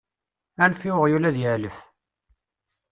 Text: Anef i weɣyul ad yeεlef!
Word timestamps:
Anef 0.63 0.81
i 0.89 0.91
weɣyul 0.95 1.27
ad 1.29 1.35
yeεlef! 1.41 1.77